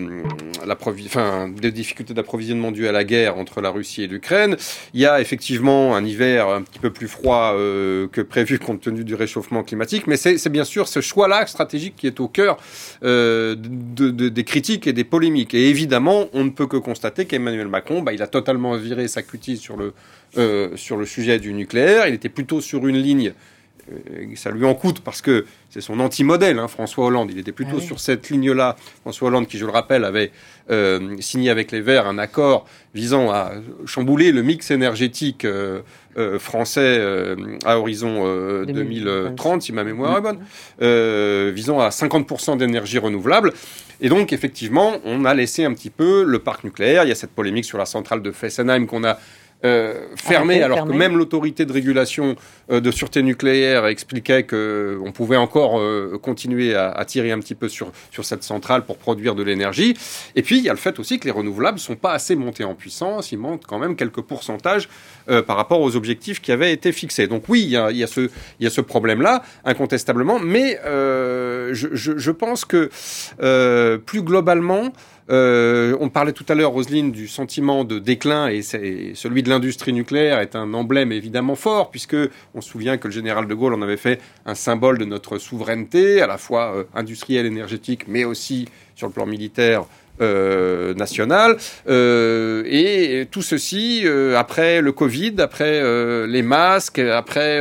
enfin, 1.05 1.51
des 1.51 1.73
difficultés 1.73 2.15
d'approvisionnement 2.15 2.73
dues 2.73 2.89
à 2.89 2.93
la 2.93 3.05
guerre 3.05 3.37
entre 3.37 3.61
la 3.61 3.69
Russie 3.69 4.05
et 4.05 4.07
l'Ukraine. 4.07 4.57
Il 4.95 5.01
y 5.01 5.05
a 5.05 5.21
effectivement 5.21 5.95
un 5.95 6.07
hiver 6.07 6.49
un 6.49 6.63
petit 6.63 6.79
peu 6.79 6.91
plus 6.91 7.07
froid 7.07 7.53
que 7.55 8.23
prévu 8.23 8.59
compte 8.59 8.81
tenu 8.81 9.05
du 9.05 9.15
réchauffement 9.15 9.63
climatique 9.63 9.74
mais 10.06 10.17
c'est 10.17 10.49
bien 10.49 10.65
sûr 10.65 10.88
ce 10.88 11.00
choix-là 11.00 11.47
stratégique 11.47 11.94
qui 11.97 12.06
est 12.06 12.21
au 12.21 12.29
cœur 12.29 12.59
euh, 13.03 13.55
des 13.56 14.44
critiques 14.44 14.87
et 14.87 14.93
des 14.93 15.05
polémiques. 15.05 15.55
Et 15.55 15.69
évidemment, 15.69 16.29
on 16.32 16.44
ne 16.44 16.50
peut 16.50 16.67
que 16.67 16.76
constater 16.76 17.26
qu'Emmanuel 17.26 17.69
Macron, 17.69 18.03
bah, 18.03 18.12
a 18.19 18.26
totalement 18.26 18.76
viré 18.76 19.09
sa 19.09 19.23
cutie 19.23 19.56
sur 19.56 19.76
le, 19.76 19.93
euh, 20.38 20.76
sur 20.76 20.97
le 20.97 21.06
sujet 21.06 21.38
du 21.38 21.53
nucléaire. 21.53 22.06
Il 22.09 22.15
était 22.15 22.29
plutôt 22.29 22.61
sur 22.61 22.87
une 22.87 22.99
ligne 22.99 23.32
ça 24.37 24.51
lui 24.51 24.65
en 24.65 24.75
coûte 24.75 25.01
parce 25.01 25.21
que 25.21 25.45
c'est 25.71 25.81
son 25.81 26.01
anti-modèle, 26.01 26.59
hein, 26.59 26.69
François 26.69 27.07
Hollande. 27.07 27.31
Il 27.33 27.39
était 27.39 27.53
plutôt 27.53 27.79
ah 27.79 27.83
sur 27.83 28.01
cette 28.01 28.31
ligne-là. 28.31 28.77
François 29.03 29.29
Hollande, 29.29 29.47
qui, 29.47 29.59
je 29.59 29.67
le 29.67 29.73
rappelle, 29.73 30.05
avait 30.05 30.31
euh, 30.71 31.17
signé 31.21 31.51
avec 31.51 31.73
les 31.73 31.81
Verts 31.81 32.07
un 32.07 32.19
accord 32.19 32.67
visant 32.95 33.31
à 33.31 33.53
chambouler 33.87 34.33
le 34.33 34.43
mix 34.43 34.71
énergétique 34.71 35.45
euh, 35.45 35.83
français 36.39 37.03
à 37.65 37.79
horizon 37.79 38.65
2030, 38.65 39.63
si 39.63 39.73
ma 39.73 39.83
mémoire 39.83 40.19
est 40.19 40.21
bonne, 40.21 41.53
visant 41.53 41.81
à 41.81 41.89
50% 41.89 42.57
d'énergie 42.57 42.99
renouvelable. 42.99 43.53
Et 44.01 44.09
donc, 44.09 44.33
effectivement, 44.33 44.95
on 45.05 45.25
a 45.25 45.35
laissé 45.35 45.65
un 45.65 45.73
petit 45.73 45.91
peu 45.91 46.25
le 46.25 46.39
parc 46.39 46.65
nucléaire. 46.65 47.05
Il 47.05 47.09
y 47.09 47.13
a 47.13 47.15
cette 47.15 47.31
polémique 47.31 47.65
sur 47.65 47.79
la 47.79 47.87
centrale 47.87 48.23
de 48.23 48.31
Fessenheim 48.33 48.87
qu'on 48.87 49.05
a 49.05 49.19
euh, 49.65 50.09
fermé, 50.17 50.63
alors 50.63 50.87
que 50.87 50.93
même 50.93 51.17
l'autorité 51.17 51.65
de 51.65 51.73
régulation 51.73 52.37
euh, 52.71 52.81
de 52.81 52.91
sûreté 52.91 53.23
nucléaire 53.23 53.87
expliquait 53.87 54.43
qu'on 54.43 54.57
euh, 54.57 55.11
pouvait 55.15 55.39
encore 55.39 55.81
continuer 56.21 56.75
à, 56.75 57.03
tirer 57.07 57.33
un 57.33 57.39
petit 57.39 57.55
peu 57.55 57.69
sur, 57.69 57.91
sur 58.11 58.25
cette 58.25 58.43
centrale 58.43 58.85
pour 58.85 58.99
produire 58.99 59.35
de 59.35 59.43
l'énergie. 59.43 59.97
Et 60.35 60.43
puis, 60.43 60.59
il 60.59 60.65
y 60.65 60.69
a 60.69 60.73
le 60.73 60.79
fait 60.79 60.99
aussi 60.99 61.19
que 61.19 61.25
les 61.25 61.31
renouvelables 61.31 61.79
sont 61.79 61.97
pas 61.97 62.13
assez 62.13 62.37
montés 62.37 62.65
en 62.65 62.75
puissance. 62.75 63.33
Il 63.33 63.39
manque 63.39 63.63
quand 63.67 63.79
même 63.79 63.97
quelques 63.97 64.21
pourcentages 64.21 64.89
par 65.47 65.57
rapport 65.57 65.81
aux 65.81 65.97
objectifs 65.97 66.43
qui 66.43 66.53
avaient 66.53 66.73
été 66.73 66.93
fixés. 66.93 67.27
Donc 67.27 67.45
oui, 67.49 67.63
il 67.63 67.71
y 67.71 67.77
a, 67.77 67.91
il 67.91 67.97
y 67.97 68.05
a 68.05 68.07
ce, 68.07 68.29
il 68.61 68.65
y 68.65 68.67
a 68.67 68.71
ce 68.71 68.81
problème-là, 68.81 69.43
incontestablement. 69.65 70.39
Mais 70.39 70.79
je, 70.85 71.89
je, 71.93 72.19
je, 72.19 72.31
pense 72.31 72.65
que 72.65 72.91
plus 74.05 74.23
globalement, 74.23 74.93
euh, 75.31 75.97
on 76.00 76.11
parlait 76.11 76.32
tout 76.32 76.44
à 76.49 76.55
l'heure, 76.55 76.73
Roselyne, 76.73 77.11
du 77.11 77.29
sentiment 77.29 77.85
de 77.85 77.99
déclin 77.99 78.49
et, 78.49 78.62
celui 78.62 79.43
de 79.43 79.49
l'industrie 79.49 79.93
nucléaire 79.93 80.41
est 80.41 80.55
un 80.55 80.75
emblème 80.75 81.12
évidemment 81.12 81.55
fort 81.55 81.91
puisque 81.91 82.17
on 82.55 82.61
se 82.61 82.69
souvient 82.69 82.99
que 82.99 83.09
le 83.09 83.12
général 83.12 83.47
de 83.47 83.55
Gaulle 83.55 83.75
en 83.75 83.82
avait 83.82 83.97
fait 83.97 84.21
un 84.44 84.55
symbole 84.55 84.99
de 84.99 85.05
notre 85.05 85.38
souveraineté, 85.38 86.21
à 86.21 86.26
la 86.26 86.37
fois 86.37 86.76
euh, 86.76 86.85
industrielle, 86.94 87.47
énergétique, 87.47 88.06
mais 88.06 88.25
aussi 88.25 88.69
sur 88.94 89.06
le 89.06 89.12
plan 89.12 89.26
militaire 89.26 89.87
euh, 90.21 90.95
nationale. 90.95 91.57
Euh, 91.89 92.63
et 92.67 93.27
tout 93.31 93.43
ceci, 93.43 94.03
euh, 94.05 94.39
après 94.39 94.81
le 94.81 94.93
Covid, 94.93 95.35
après 95.39 95.83
les 96.27 96.43
masques, 96.43 96.99
après 96.99 97.61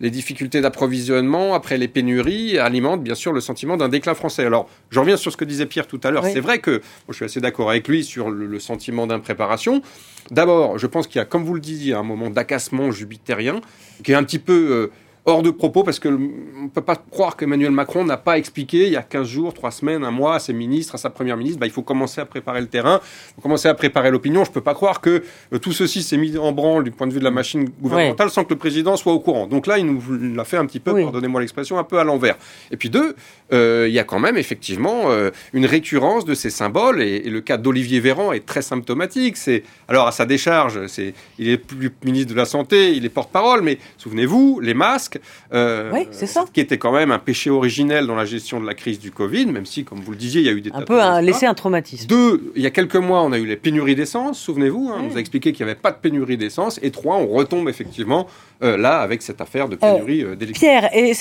les 0.00 0.10
difficultés 0.10 0.60
d'approvisionnement, 0.60 1.54
après 1.54 1.76
les 1.78 1.88
pénuries, 1.88 2.58
alimente 2.58 3.02
bien 3.02 3.14
sûr 3.14 3.32
le 3.32 3.40
sentiment 3.40 3.76
d'un 3.76 3.88
déclin 3.88 4.14
français. 4.14 4.44
Alors, 4.44 4.68
je 4.90 5.00
reviens 5.00 5.16
sur 5.16 5.32
ce 5.32 5.36
que 5.36 5.44
disait 5.44 5.66
Pierre 5.66 5.86
tout 5.86 6.00
à 6.02 6.10
l'heure. 6.10 6.24
C'est 6.24 6.40
vrai 6.40 6.58
que 6.58 6.80
je 7.08 7.14
suis 7.14 7.24
assez 7.24 7.40
d'accord 7.40 7.70
avec 7.70 7.86
lui 7.88 8.04
sur 8.04 8.30
le, 8.30 8.46
le 8.46 8.58
sentiment 8.58 9.06
d'impréparation. 9.06 9.82
D'abord, 10.30 10.78
je 10.78 10.86
pense 10.86 11.06
qu'il 11.06 11.18
y 11.18 11.22
a, 11.22 11.24
comme 11.24 11.44
vous 11.44 11.54
le 11.54 11.60
disiez, 11.60 11.94
un 11.94 12.02
moment 12.02 12.30
d'acassement 12.30 12.90
jupitérien 12.90 13.60
qui 14.02 14.12
est 14.12 14.14
un 14.14 14.24
petit 14.24 14.38
peu 14.38 14.90
hors 15.24 15.42
de 15.42 15.50
propos 15.50 15.84
parce 15.84 15.98
que 15.98 16.08
on 16.08 16.68
peut 16.68 16.80
pas 16.80 16.96
croire 16.96 17.36
qu'Emmanuel 17.36 17.70
Macron 17.70 18.04
n'a 18.04 18.16
pas 18.16 18.38
expliqué 18.38 18.86
il 18.86 18.92
y 18.92 18.96
a 18.96 19.02
15 19.02 19.26
jours, 19.26 19.54
3 19.54 19.70
semaines, 19.70 20.04
un 20.04 20.10
mois 20.10 20.34
à 20.34 20.38
ses 20.38 20.52
ministres, 20.52 20.96
à 20.96 20.98
sa 20.98 21.10
première 21.10 21.36
ministre, 21.36 21.60
bah, 21.60 21.66
il 21.66 21.72
faut 21.72 21.82
commencer 21.82 22.20
à 22.20 22.24
préparer 22.24 22.60
le 22.60 22.66
terrain, 22.66 23.00
il 23.02 23.34
faut 23.36 23.40
commencer 23.40 23.68
à 23.68 23.74
préparer 23.74 24.10
l'opinion. 24.10 24.44
Je 24.44 24.50
peux 24.50 24.60
pas 24.60 24.74
croire 24.74 25.00
que 25.00 25.22
euh, 25.52 25.58
tout 25.58 25.72
ceci 25.72 26.02
s'est 26.02 26.16
mis 26.16 26.36
en 26.36 26.52
branle 26.52 26.84
du 26.84 26.90
point 26.90 27.06
de 27.06 27.12
vue 27.12 27.20
de 27.20 27.24
la 27.24 27.30
machine 27.30 27.68
gouvernementale 27.80 28.30
sans 28.30 28.44
que 28.44 28.50
le 28.50 28.58
président 28.58 28.96
soit 28.96 29.12
au 29.12 29.20
courant. 29.20 29.46
Donc 29.46 29.66
là, 29.66 29.78
il 29.78 29.86
nous 29.86 30.34
l'a 30.34 30.44
fait 30.44 30.56
un 30.56 30.66
petit 30.66 30.80
peu, 30.80 31.00
pardonnez-moi 31.00 31.40
l'expression, 31.40 31.78
un 31.78 31.84
peu 31.84 31.98
à 31.98 32.04
l'envers. 32.04 32.36
Et 32.70 32.76
puis 32.76 32.90
deux, 32.90 33.14
euh, 33.52 33.86
il 33.88 33.94
y 33.94 33.98
a 33.98 34.04
quand 34.04 34.18
même 34.18 34.36
effectivement 34.36 35.10
euh, 35.10 35.30
une 35.52 35.66
récurrence 35.66 36.24
de 36.24 36.34
ces 36.34 36.50
symboles 36.50 37.02
et, 37.02 37.20
le 37.32 37.40
cas 37.40 37.56
d'Olivier 37.56 38.00
Véran 38.00 38.32
est 38.32 38.44
très 38.44 38.62
symptomatique. 38.62 39.36
C'est 39.36 39.62
alors 39.88 40.06
à 40.06 40.12
sa 40.12 40.26
décharge, 40.26 40.86
c'est 40.86 41.14
il 41.38 41.48
est 41.48 41.56
plus 41.56 41.90
ministre 42.04 42.32
de 42.32 42.36
la 42.36 42.44
santé, 42.44 42.92
il 42.92 43.04
est 43.04 43.10
porte-parole, 43.10 43.62
mais 43.62 43.78
souvenez-vous, 43.98 44.60
les 44.60 44.74
masques 44.74 45.18
euh, 45.52 45.90
oui, 45.92 46.08
c'est 46.10 46.26
ça. 46.26 46.44
qui 46.52 46.60
était 46.60 46.78
quand 46.78 46.92
même 46.92 47.10
un 47.10 47.18
péché 47.18 47.50
originel 47.50 48.06
dans 48.06 48.14
la 48.14 48.24
gestion 48.24 48.60
de 48.60 48.66
la 48.66 48.74
crise 48.74 48.98
du 48.98 49.10
Covid, 49.10 49.46
même 49.46 49.66
si, 49.66 49.84
comme 49.84 50.00
vous 50.00 50.12
le 50.12 50.16
disiez, 50.16 50.40
il 50.40 50.46
y 50.46 50.50
a 50.50 50.52
eu 50.52 50.60
des... 50.60 50.70
Un 50.72 50.82
peu 50.82 51.00
un, 51.00 51.20
laisser 51.20 51.46
un 51.46 51.54
traumatisme. 51.54 52.06
Deux, 52.06 52.52
il 52.56 52.62
y 52.62 52.66
a 52.66 52.70
quelques 52.70 52.96
mois, 52.96 53.22
on 53.22 53.32
a 53.32 53.38
eu 53.38 53.46
les 53.46 53.56
pénuries 53.56 53.94
d'essence, 53.94 54.38
souvenez-vous, 54.38 54.90
hein, 54.92 55.00
on 55.00 55.10
nous 55.10 55.16
a 55.16 55.20
expliqué 55.20 55.52
qu'il 55.52 55.64
n'y 55.64 55.70
avait 55.70 55.80
pas 55.80 55.90
de 55.90 55.98
pénurie 55.98 56.36
d'essence. 56.36 56.78
Et 56.82 56.90
trois, 56.90 57.16
on 57.16 57.28
retombe 57.28 57.68
effectivement 57.68 58.26
euh, 58.62 58.76
là 58.76 59.00
avec 59.00 59.22
cette 59.22 59.40
affaire 59.40 59.68
de 59.68 59.76
pénurie 59.76 60.22
euh, 60.22 60.36
d'électricité. 60.36 60.66
Pierre, 60.66 60.90
et 60.94 61.14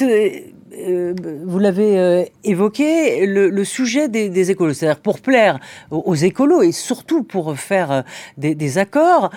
euh, 0.74 1.13
vous 1.45 1.60
l'avez 1.60 2.00
euh, 2.00 2.24
évoqué, 2.43 3.25
le, 3.25 3.63
sujet 3.63 4.07
des, 4.07 4.51
écolos, 4.51 4.74
c'est-à-dire 4.74 5.01
pour 5.01 5.19
plaire 5.19 5.60
aux, 5.89 6.15
écolos 6.15 6.62
et 6.62 6.71
surtout 6.71 7.24
pour 7.24 7.57
faire 7.57 7.91
euh, 7.91 8.01
des, 8.38 8.77
accords, 8.77 9.31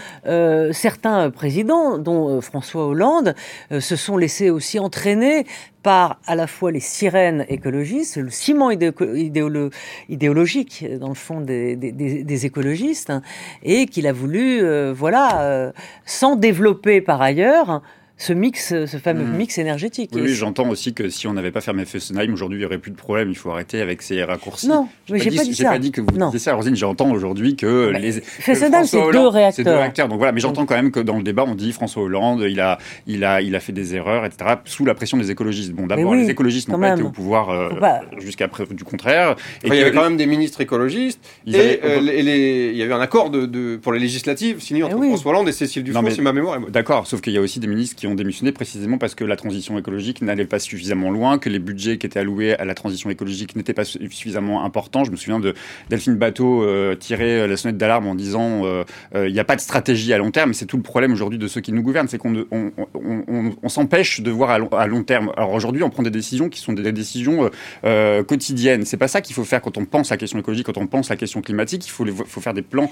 certains 0.73 1.31
présidents, 1.31 1.99
dont 1.99 2.41
François 2.41 2.87
Hollande, 2.87 3.35
se 3.71 3.97
sont 3.97 4.17
laissés 4.17 4.25
laissé 4.25 4.49
aussi 4.49 4.79
entraîner 4.79 5.45
par 5.85 6.19
à 6.27 6.35
la 6.35 6.49
fois 6.49 6.73
les 6.73 6.81
sirènes 6.81 7.47
écologistes, 7.49 8.17
le 8.17 8.31
ciment 8.31 8.73
idéologique 8.73 10.85
dans 10.99 11.11
le 11.11 11.15
fond 11.15 11.41
des, 11.41 12.47
écologistes, 12.47 13.11
hein, 13.11 13.23
et 13.63 13.87
qu'il 13.87 14.09
a 14.09 14.13
voulu, 14.13 14.63
euh, 14.63 14.93
voilà, 14.97 15.43
euh, 15.43 15.73
sans 16.07 16.37
développer 16.37 17.03
par 17.03 17.21
ailleurs 17.23 17.83
ce 18.17 18.33
mix, 18.33 18.69
ce 18.69 18.97
fameux 18.99 19.25
hmm. 19.25 19.37
mix 19.37 19.59
énergétique. 19.59 20.11
Oui, 20.15 20.29
j'entends 20.29 20.69
aussi 20.69 20.95
que 20.95 21.09
si 21.09 21.27
on 21.27 21.33
n'avait 21.33 21.51
pas 21.51 21.61
fermé 21.61 21.85
Fessenheim, 21.85 22.33
aujourd'hui, 22.33 22.59
il 22.59 22.61
n'y 22.61 22.67
aurait 22.67 22.79
plus 22.79 22.93
de 22.93 22.97
problème. 22.97 23.29
Il 23.31 23.37
faut 23.37 23.51
arrêter 23.51 23.81
avec 23.81 24.03
ces 24.03 24.23
raccourcis. 24.23 24.69
Non, 24.69 24.89
mais 25.11 25.19
j'ai 25.19 25.31
pas, 25.31 25.43
dit, 25.43 25.55
ça. 25.55 25.71
pas 25.71 25.79
dit 25.79 25.91
que 25.91 26.01
vous 26.01 26.17
non. 26.17 26.27
disiez 26.27 26.39
ça, 26.39 26.55
Rosine. 26.55 26.77
J'entends 26.77 27.11
aujourd'hui 27.11 27.57
que 27.57 27.91
les. 27.91 28.13
Fessenheim, 28.13 28.85
c'est 28.85 29.01
deux 29.11 29.27
réacteurs. 29.27 29.53
C'est 29.55 29.65
deux 29.65 29.77
réacteurs. 29.77 30.09
Donc 30.09 30.19
voilà, 30.19 30.33
mais 30.33 30.41
j'entends 30.41 30.65
quand 30.65 30.77
même 30.77 30.93
que 30.93 31.01
dans 31.01 31.17
le 31.17 31.23
débat, 31.23 31.45
on 31.47 31.55
dit 31.55 31.73
François 31.73 32.05
Hollande, 32.05 32.45
il 32.49 32.61
a, 32.61 32.79
il 33.07 33.25
a, 33.25 33.43
il 33.43 33.57
a 33.57 33.61
fait 33.61 33.73
des 33.73 33.95
erreurs, 33.97 34.25
etc. 34.25 34.55
Sous 34.65 34.85
la 34.85 34.95
pression 34.95 35.19
des 35.19 35.31
écologistes. 35.31 35.73
Bon, 35.73 35.87
d'abord, 35.87 36.15
les 36.15 36.31
écologistes 36.31 36.69
n'ont 36.69 36.79
pas 36.79 36.93
été 36.93 37.03
au 37.03 37.11
pouvoir 37.11 37.51
euh, 37.51 37.71
jusqu'à 38.19 38.49
preuve 38.49 38.75
du 38.75 38.85
contraire. 38.85 39.37
Et 39.65 39.69
il 39.69 39.75
y 39.75 39.81
avait 39.81 39.93
quand 39.93 40.05
même 40.05 40.17
des 40.17 40.27
ministres 40.27 40.61
écologistes. 40.61 41.21
Et 41.47 41.81
euh, 41.85 41.99
il 42.01 42.77
y 42.77 42.83
avait 42.83 42.95
un 42.95 43.01
accord 43.01 43.31
de 43.31 43.77
pour 43.77 43.93
les 43.93 43.99
législatives 43.99 44.61
signé 44.61 44.83
entre 44.83 44.97
François 44.97 45.33
Hollande 45.33 45.49
et 45.49 45.53
Cécile 45.53 45.83
Dufont, 45.83 46.11
si 46.11 46.21
ma 46.21 46.33
mémoire 46.33 46.57
est 46.57 46.71
D'accord, 46.71 47.07
sauf 47.07 47.21
qu'il 47.21 47.33
y 47.33 47.39
a 47.39 47.41
aussi 47.41 47.61
des 47.61 47.67
ministres 47.67 47.97
qui 47.97 48.04
ont 48.07 48.15
démissionné 48.15 48.53
précisément 48.53 48.99
parce 48.99 49.15
que 49.15 49.25
la 49.25 49.37
transition 49.37 49.79
écologique 49.79 50.23
n'allait 50.23 50.47
pas 50.47 50.59
suffisamment 50.59 51.11
loin, 51.11 51.39
que 51.39 51.49
les 51.49 51.59
budgets 51.59 51.99
qui 51.99 52.07
étaient 52.07 52.21
alloués 52.21 52.55
à 52.55 52.65
la 52.65 52.75
transition 52.75 53.11
écologique 53.11 53.57
n'étaient 53.57 53.75
pas 53.75 53.85
suffisamment 53.85 54.65
importants. 54.65 55.05
Je 55.05 55.11
me 55.11 55.17
souviens 55.17 55.41
de 55.41 55.55
Delphine 55.89 56.17
Bateau 56.17 56.63
euh, 56.63 56.95
tirer 56.95 57.41
euh, 57.41 57.47
la 57.47 57.57
sonnette 57.57 57.77
d'alarme 57.77 58.07
en 58.07 58.15
disant 58.15 58.63
euh, 58.65 58.85
il 59.15 59.33
n'y 59.33 59.41
a 59.41 59.45
pas 59.45 59.57
de 59.57 59.61
stratégie 59.61 60.13
à 60.13 60.19
long 60.19 60.31
terme. 60.31 60.55
C'est 60.55 60.67
tout 60.67 60.77
le 60.77 60.83
problème 60.83 61.13
aujourd'hui 61.13 61.39
de 61.39 61.47
ceux 61.47 61.61
qui 61.61 61.73
nous 61.73 61.83
gouvernent, 61.83 62.09
c'est 62.09 62.19
qu'on 62.19 62.45
on, 62.53 63.69
s'empêche 63.69 64.21
de 64.21 64.31
voir 64.31 64.51
à 64.51 64.87
long, 64.87 65.03
terme. 65.03 65.33
Alors 65.37 65.53
aujourd'hui, 65.53 65.83
on 65.83 65.91
prend 65.91 66.03
des 66.03 66.11
décisions 66.11 66.49
qui 66.49 66.61
sont 66.61 66.73
des 66.73 66.93
décisions 66.93 67.51
quotidiennes. 67.83 68.85
C'est 68.85 68.97
pas 68.97 69.09
ça 69.09 69.21
qu'il 69.21 69.35
faut 69.35 69.45
faire 69.45 69.61
quand 69.61 69.79
on 69.79 69.85
pense 69.85 70.13
à 70.13 70.15
la 70.15 70.19
question 70.19 70.39
écologique, 70.39 70.67
quand 70.67 70.79
on 70.79 70.87
pense 70.87 71.11
à 71.11 71.15
la 71.15 71.19
question 71.19 71.41
climatique. 71.41 71.87
Il 71.87 71.91
faut, 71.91 72.07
faut 72.07 72.41
faire 72.41 72.55
des 72.55 72.63
plans 72.63 72.91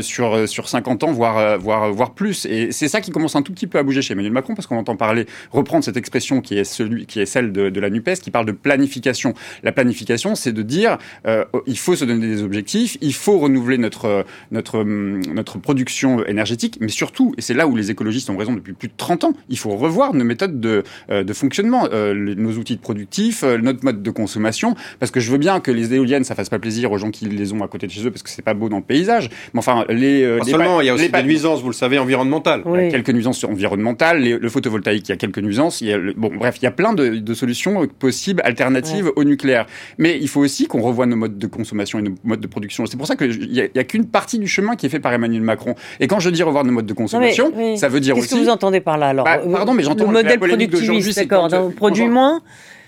sur, 0.00 0.48
sur 0.48 0.68
50 0.68 1.04
ans, 1.04 1.12
voire, 1.12 1.58
voire, 1.58 1.92
voire 1.92 2.14
plus. 2.14 2.46
Et 2.46 2.72
c'est 2.72 2.88
ça 2.88 3.00
qui 3.00 3.10
commence 3.10 3.36
un 3.36 3.42
tout 3.42 3.52
petit 3.52 3.66
peu 3.66 3.78
à 3.78 3.82
bouger 3.82 4.02
chez 4.02 4.12
Emmanuel 4.12 4.32
Macron, 4.32 4.51
parce 4.54 4.66
qu'on 4.66 4.76
entend 4.76 4.96
parler 4.96 5.26
reprendre 5.50 5.84
cette 5.84 5.96
expression 5.96 6.40
qui 6.40 6.58
est, 6.58 6.64
celui, 6.64 7.06
qui 7.06 7.20
est 7.20 7.26
celle 7.26 7.52
de, 7.52 7.80
la 7.80 7.90
NUPES, 7.90 8.20
qui 8.22 8.30
parle 8.30 8.46
de 8.46 8.52
planification. 8.52 9.34
La 9.62 9.72
planification, 9.72 10.34
c'est 10.34 10.52
de 10.52 10.62
dire 10.62 10.98
euh, 11.26 11.44
il 11.66 11.78
faut 11.78 11.96
se 11.96 12.04
donner 12.04 12.26
des 12.26 12.42
objectifs, 12.42 12.96
il 13.00 13.14
faut 13.14 13.38
renouveler 13.38 13.78
notre, 13.78 14.24
notre, 14.50 14.80
hum, 14.80 15.20
notre 15.34 15.58
production 15.58 16.24
énergétique, 16.26 16.78
mais 16.80 16.88
surtout, 16.88 17.34
et 17.38 17.40
c'est 17.40 17.54
là 17.54 17.66
où 17.66 17.76
les 17.76 17.90
écologistes 17.90 18.30
ont 18.30 18.36
raison 18.36 18.52
depuis 18.54 18.72
plus 18.72 18.88
de 18.88 18.94
30 18.96 19.24
ans, 19.24 19.32
il 19.48 19.58
faut 19.58 19.70
revoir 19.70 20.14
nos 20.14 20.24
méthodes 20.24 20.60
de, 20.60 20.82
euh, 21.10 21.24
de 21.24 21.32
fonctionnement, 21.32 21.88
euh, 21.92 22.14
nos 22.14 22.52
outils 22.52 22.76
de 22.76 22.80
productifs, 22.80 23.42
notre 23.42 23.84
mode 23.84 24.02
de 24.02 24.10
consommation, 24.10 24.74
parce 25.00 25.10
que 25.10 25.20
je 25.20 25.30
veux 25.30 25.38
bien 25.38 25.60
que 25.60 25.70
les 25.70 25.94
éoliennes, 25.94 26.24
ça 26.24 26.34
fasse 26.34 26.48
pas 26.48 26.58
plaisir 26.58 26.92
aux 26.92 26.98
gens 26.98 27.10
qui 27.10 27.26
les 27.26 27.52
ont 27.52 27.62
à 27.62 27.68
côté 27.68 27.86
de 27.86 27.92
chez 27.92 28.06
eux, 28.06 28.10
parce 28.10 28.22
que 28.22 28.30
c'est 28.30 28.42
pas 28.42 28.54
beau 28.54 28.68
dans 28.68 28.78
le 28.78 28.82
paysage, 28.82 29.30
mais 29.52 29.58
enfin, 29.58 29.84
les... 29.88 30.38
Pas 30.38 30.44
seulement, 30.44 30.80
il 30.80 30.86
y 30.86 30.90
a 30.90 30.94
aussi 30.94 31.08
des 31.08 31.22
nuisances, 31.22 31.62
vous 31.62 31.68
le 31.68 31.74
savez, 31.74 31.98
environnementales. 31.98 32.62
A 32.66 32.90
quelques 32.90 33.10
nuisances 33.10 33.42
environnementales, 33.44 34.22
le 34.42 34.48
photovoltaïque, 34.48 35.08
il 35.08 35.12
y 35.12 35.14
a 35.14 35.16
quelques 35.16 35.38
nuisances. 35.38 35.80
Il 35.80 35.86
y 35.86 35.92
a 35.92 35.98
bon, 36.16 36.30
bref, 36.36 36.56
il 36.60 36.64
y 36.64 36.66
a 36.66 36.72
plein 36.72 36.92
de, 36.92 37.34
solutions 37.34 37.86
possibles, 37.86 38.42
alternatives 38.44 39.10
au 39.14 39.24
nucléaire. 39.24 39.66
Mais 39.98 40.18
il 40.20 40.28
faut 40.28 40.40
aussi 40.40 40.66
qu'on 40.66 40.82
revoie 40.82 41.06
nos 41.06 41.16
modes 41.16 41.38
de 41.38 41.46
consommation 41.46 41.98
et 42.00 42.02
nos 42.02 42.14
modes 42.24 42.40
de 42.40 42.46
production. 42.46 42.84
C'est 42.86 42.96
pour 42.96 43.06
ça 43.06 43.16
qu'il 43.16 43.48
n'y 43.48 43.60
a, 43.60 43.84
qu'une 43.84 44.06
partie 44.06 44.38
du 44.38 44.48
chemin 44.48 44.74
qui 44.74 44.86
est 44.86 44.88
fait 44.88 45.00
par 45.00 45.12
Emmanuel 45.12 45.42
Macron. 45.42 45.76
Et 46.00 46.08
quand 46.08 46.18
je 46.18 46.28
dis 46.28 46.42
revoir 46.42 46.64
nos 46.64 46.72
modes 46.72 46.86
de 46.86 46.92
consommation, 46.92 47.52
ça 47.76 47.88
veut 47.88 48.00
dire 48.00 48.16
aussi... 48.16 48.28
Qu'est-ce 48.28 48.40
que 48.40 48.44
vous 48.44 48.50
entendez 48.50 48.80
par 48.80 48.98
là 48.98 49.08
alors? 49.08 49.24
Bah, 49.24 49.38
Pardon, 49.38 49.74
mais 49.74 49.84
j'entends 49.84 50.06
le 50.06 50.12
modèle 50.12 50.38
productiviste, 50.38 51.18
d'accord. 51.18 51.48
On 51.52 51.70
produit 51.70 52.08
moins 52.08 52.42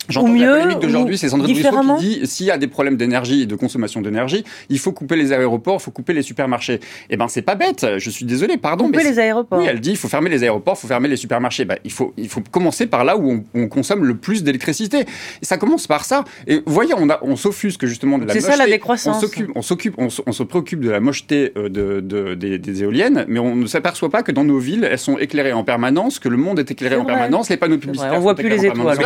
J'entends 0.08 0.28
mieux, 0.28 0.44
la 0.44 0.52
polémique 0.52 0.80
d'aujourd'hui, 0.80 1.18
c'est 1.18 1.28
Sandrine 1.28 1.56
Rousseau 1.56 1.96
qui 1.98 2.20
dit 2.20 2.26
s'il 2.26 2.46
y 2.46 2.50
a 2.50 2.58
des 2.58 2.66
problèmes 2.66 2.96
d'énergie 2.96 3.42
et 3.42 3.46
de 3.46 3.56
consommation 3.56 4.00
d'énergie, 4.00 4.44
il 4.68 4.78
faut 4.78 4.92
couper 4.92 5.16
les 5.16 5.32
aéroports, 5.32 5.78
il 5.80 5.82
faut 5.82 5.90
couper 5.90 6.12
les 6.12 6.22
supermarchés. 6.22 6.80
Eh 7.10 7.16
ben 7.16 7.28
c'est 7.28 7.42
pas 7.42 7.54
bête. 7.54 7.86
Je 7.98 8.10
suis 8.10 8.24
désolé, 8.24 8.56
pardon. 8.56 8.86
Couper 8.86 9.04
les 9.04 9.18
aéroports. 9.18 9.58
Oui, 9.58 9.66
elle 9.68 9.80
dit 9.80 9.90
il 9.90 9.96
faut 9.96 10.08
fermer 10.08 10.30
les 10.30 10.42
aéroports, 10.42 10.74
il 10.76 10.80
faut 10.82 10.88
fermer 10.88 11.08
les 11.08 11.16
supermarchés. 11.16 11.64
Ben, 11.64 11.78
il 11.84 11.92
faut 11.92 12.12
il 12.16 12.28
faut 12.28 12.42
commencer 12.50 12.86
par 12.86 13.04
là 13.04 13.16
où 13.16 13.30
on, 13.30 13.44
on 13.54 13.68
consomme 13.68 14.04
le 14.04 14.16
plus 14.16 14.42
d'électricité. 14.42 15.00
Et 15.00 15.44
ça 15.44 15.56
commence 15.56 15.86
par 15.86 16.04
ça. 16.04 16.24
Et 16.46 16.62
vous 16.64 16.72
voyez, 16.72 16.94
on 16.96 17.08
a 17.08 17.18
on 17.22 17.36
s'offusque 17.36 17.86
justement 17.86 18.18
de 18.18 18.26
la. 18.26 18.32
C'est 18.34 18.40
ça 18.40 18.56
la 18.56 18.66
décroissance. 18.66 19.16
On 19.16 19.20
s'occupe 19.20 19.50
on 19.54 19.62
s'occupe 19.62 19.94
on, 19.98 20.08
se 20.10 20.42
préoccupe 20.42 20.80
de 20.80 20.90
la 20.90 21.00
mocheté 21.00 21.52
euh, 21.56 21.68
de, 21.68 22.00
de, 22.00 22.34
des, 22.34 22.58
des, 22.58 22.82
éoliennes, 22.82 23.24
mais 23.28 23.38
on 23.38 23.54
ne 23.56 23.66
s'aperçoit 23.66 24.10
pas 24.10 24.22
que 24.22 24.32
dans 24.32 24.44
nos 24.44 24.58
villes 24.58 24.86
elles 24.90 24.98
sont 24.98 25.18
éclairées 25.18 25.52
en 25.52 25.64
permanence, 25.64 26.18
que 26.18 26.28
le 26.28 26.36
monde 26.36 26.58
est 26.58 26.70
éclairé 26.70 26.96
en 26.96 27.04
permanence, 27.04 27.48
les 27.48 27.56
panneaux 27.56 27.78
publicitaires. 27.78 28.14
On 28.16 28.20
voit 28.20 28.34
plus 28.34 28.48
les 28.48 28.66
étoiles. 28.66 28.98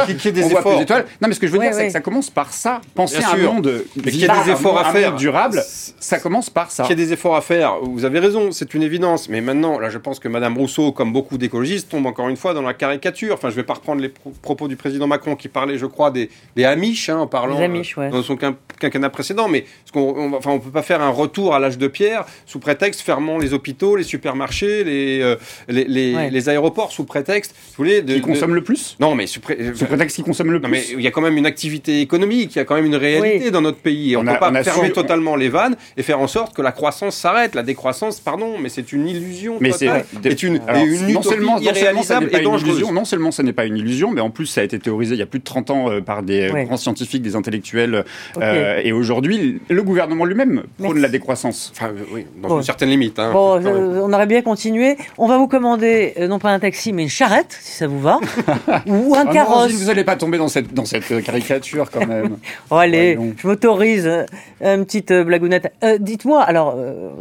Étoiles. 0.89 1.07
Non 1.21 1.29
mais 1.29 1.35
ce 1.35 1.41
que 1.41 1.47
je 1.47 1.53
veux 1.53 1.59
dire 1.59 1.75
c'est 1.75 1.87
que 1.87 1.93
ça 1.93 2.01
commence 2.01 2.31
par 2.31 2.53
ça. 2.53 2.81
Penser 2.95 3.23
à 3.23 3.33
un 3.33 3.37
monde 3.37 3.85
qu'il 3.93 4.17
y 4.17 4.27
a 4.27 4.45
des 4.45 4.51
efforts 4.51 4.79
à 4.79 4.93
faire 4.93 5.15
durable, 5.15 5.63
ça 6.01 6.19
commence 6.19 6.51
par 6.51 6.71
ça. 6.71 6.85
Qu'il 6.85 6.99
y 6.99 7.03
a 7.03 7.05
des 7.05 7.13
efforts 7.13 7.37
à 7.37 7.41
faire, 7.41 7.77
vous 7.83 8.05
avez 8.05 8.19
raison, 8.19 8.53
c'est 8.53 8.75
une 8.75 8.83
évidence. 8.83 9.29
Mais 9.29 9.41
maintenant, 9.41 9.79
là, 9.79 9.91
je 9.91 9.99
pense 9.99 10.19
que 10.19 10.29
Madame 10.29 10.57
Rousseau, 10.57 10.93
comme 10.93 11.13
beaucoup 11.13 11.39
d'écologistes, 11.39 11.89
tombe 11.91 12.07
encore 12.07 12.29
une 12.29 12.37
fois 12.37 12.55
dans 12.55 12.63
la 12.63 12.75
caricature. 12.75 13.35
Enfin, 13.35 13.51
je 13.51 13.57
vais 13.57 13.63
pas 13.65 13.75
reprendre 13.75 14.01
les 14.01 14.13
propos 14.43 14.69
du 14.69 14.77
président 14.77 15.07
Macron 15.07 15.37
qui 15.37 15.49
parlait, 15.49 15.79
je 15.79 15.87
crois, 15.87 16.11
des, 16.11 16.31
des 16.57 16.65
Amish, 16.65 17.09
hein, 17.09 17.19
en 17.19 17.27
parlant 17.27 17.59
euh, 17.61 18.11
dans 18.11 18.23
son 18.23 18.37
quinquennat 18.37 19.11
précédent. 19.11 19.49
Mais 19.49 19.65
on, 19.95 20.33
enfin, 20.35 20.51
on 20.51 20.61
peut 20.61 20.71
pas 20.71 20.83
faire 20.83 21.03
un 21.03 21.11
retour 21.11 21.55
à 21.55 21.59
l'âge 21.59 21.79
de 21.79 21.89
pierre 21.89 22.25
sous 22.47 22.59
prétexte 22.59 23.01
fermant 23.01 23.39
les 23.39 23.53
hôpitaux, 23.53 23.97
les 23.97 24.05
supermarchés, 24.05 24.85
les, 24.85 25.21
euh, 25.21 25.37
les, 25.69 25.85
les, 25.85 26.49
aéroports 26.49 26.93
sous 26.93 27.05
prétexte, 27.05 27.55
vous 27.57 27.85
voulez, 27.85 28.03
de, 28.03 28.15
qui 28.15 28.21
consomment 28.21 28.55
le 28.55 28.63
plus. 28.63 28.97
Non, 29.01 29.15
mais 29.15 29.27
sous, 29.27 29.41
prétexte 29.41 30.17
qui 30.17 30.23
consomment 30.23 30.53
le 30.53 30.61
plus. 30.61 30.78
Mais 30.79 30.95
il 30.95 31.03
y 31.03 31.07
a 31.07 31.11
quand 31.11 31.21
même 31.21 31.37
une 31.37 31.47
activité 31.47 32.01
économique, 32.01 32.55
il 32.55 32.59
y 32.59 32.61
a 32.61 32.65
quand 32.65 32.75
même 32.75 32.87
une 32.87 32.97
réalité 32.97 33.51
dans 33.51 33.61
notre 33.61 33.79
pays. 33.79 34.13
Et 34.13 34.17
on 34.17 34.23
ne 34.23 34.33
peut 34.33 34.39
pas 34.39 34.63
fermer 34.63 34.91
totalement 34.91 35.37
les 35.37 35.49
vannes 35.49 35.77
et 35.97 36.03
faire 36.03 36.21
en 36.21 36.27
sorte 36.27 36.55
que 36.55 36.63
la 36.63 36.73
croissance 36.73 37.17
s'arrête. 37.17 37.55
La 37.55 37.63
décroissance, 37.63 38.21
pardon, 38.21 38.57
mais 38.61 38.69
c'est 38.69 38.93
une 38.93 39.07
illusion 39.07 39.59
mais 39.61 39.73
c'est 39.73 40.43
une, 40.43 40.61
une 40.75 41.13
non 41.13 41.23
seulement, 41.23 41.59
irréalisable 41.59 42.31
et 42.33 42.41
dangereuse. 42.41 42.91
Non 42.91 43.05
seulement 43.05 43.31
ce 43.31 43.43
n'est 43.43 43.53
pas 43.53 43.65
une 43.65 43.77
illusion, 43.77 44.11
mais 44.11 44.21
en 44.21 44.31
plus 44.31 44.47
ça 44.47 44.61
a 44.61 44.65
été 44.65 44.79
théorisé 44.79 45.15
il 45.15 45.19
y 45.19 45.23
a 45.23 45.27
plus 45.27 45.41
de 45.41 45.45
30 45.45 45.71
ans 45.71 45.91
euh, 45.91 46.01
par 46.01 46.23
des 46.23 46.51
grands 46.67 46.77
scientifiques, 46.77 47.23
des 47.23 47.37
intellectuels. 47.37 48.05
Euh, 48.41 48.81
et 48.83 48.93
aujourd'hui, 48.93 49.61
le 49.69 49.83
gouvernement 49.83 50.25
lui-même 50.25 50.63
prône 50.79 51.01
la 51.01 51.09
décroissance. 51.09 51.73
Enfin, 51.75 51.93
oui, 52.13 52.27
dans 52.43 52.57
une 52.57 52.63
certaine 52.63 52.91
limite. 52.91 53.19
Hein. 53.19 53.33
Bon, 53.33 53.61
on 53.63 54.13
aurait 54.13 54.27
bien 54.27 54.43
continué. 54.43 54.97
On 55.17 55.27
va 55.27 55.39
vous 55.39 55.49
commander, 55.49 56.15
euh, 56.19 56.29
non 56.29 56.39
pas 56.39 56.51
un 56.51 56.59
taxi, 56.59 56.93
mais 56.93 57.03
une 57.03 57.09
charrette, 57.09 57.57
si 57.61 57.73
ça 57.73 57.87
vous 57.87 58.01
va. 58.01 58.19
ou 58.87 59.15
un 59.15 59.25
ah 59.27 59.33
carrosse. 59.33 59.73
vous 59.73 59.87
n'allez 59.87 60.05
pas 60.05 60.17
tomber 60.17 60.39
dans 60.39 60.49
cette, 60.49 60.68
dans 60.73 60.85
cette 60.85 61.23
caricature 61.23 61.91
quand 61.91 62.07
même. 62.07 62.39
oh, 62.71 62.77
allez, 62.77 63.19
je 63.37 63.47
m'autorise 63.47 64.07
euh, 64.07 64.27
une 64.61 64.85
petite 64.85 65.11
euh, 65.11 65.25
blagounette. 65.25 65.73
Euh, 65.83 65.99
dites-moi, 65.99 66.43
alors, 66.43 66.77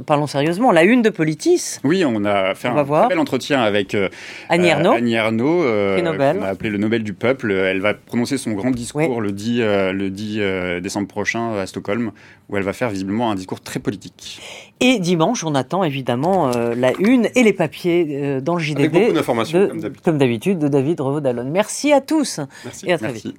parlons 0.06 0.28
sérieusement, 0.28 0.72
la 0.72 0.84
une 0.84 1.02
de 1.02 1.10
Politis. 1.10 1.80
Oui, 1.84 2.04
on 2.06 2.26
a 2.26 2.56
fait 2.56 2.68
un 2.68 2.84
très 2.84 3.08
bel 3.08 3.20
entretien 3.20 3.62
avec 3.62 3.96
Annie 4.50 4.68
Ernaux, 4.68 4.92
Annie 4.92 5.14
Ernaux 5.14 5.64
qu'on 5.64 6.06
a 6.06 6.48
appelé 6.48 6.70
le 6.70 6.78
Nobel 6.78 7.04
du 7.04 7.14
peuple. 7.14 7.52
Elle 7.52 7.82
va 7.82 7.94
prononcer 7.94 8.38
son 8.38 8.52
grand 8.52 8.72
discours 8.72 9.22
le 9.22 9.32
10, 9.32 9.60
le 9.60 10.10
10 10.10 10.82
décembre 10.82 11.08
prochain 11.08 11.54
à 11.58 11.66
Stockholm, 11.66 12.12
où 12.50 12.58
elle 12.58 12.64
va 12.64 12.74
faire 12.74 12.90
visiblement 12.90 13.32
un 13.32 13.36
discours 13.36 13.62
très 13.62 13.80
politique. 13.80 14.42
Et 14.80 15.00
dimanche, 15.00 15.44
on 15.44 15.56
attend 15.56 15.84
évidemment 15.84 16.52
la 16.52 16.92
une 17.00 17.30
et 17.36 17.44
les 17.44 17.54
papiers 17.54 18.40
dans 18.42 18.56
le 18.56 18.62
JDD. 18.62 18.80
Avec 18.80 18.92
beaucoup 18.92 19.14
d'informations, 19.14 19.70
comme 20.04 20.18
d'habitude. 20.18 20.60
de 20.60 20.68
David 20.68 21.02
Revaud-Dallon. 21.02 21.50
Merci 21.52 21.94
à 21.94 22.02
tous 22.02 22.40
Merci. 22.64 22.86
et 22.88 22.94
à 22.94 22.98
très 22.98 23.12
vite. 23.12 23.37